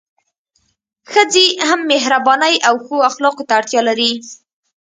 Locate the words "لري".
3.89-4.11